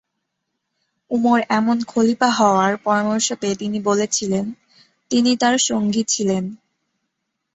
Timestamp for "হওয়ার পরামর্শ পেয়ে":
2.31-3.55